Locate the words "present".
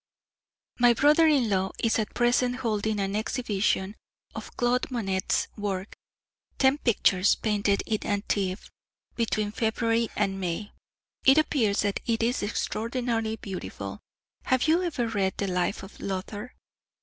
2.15-2.55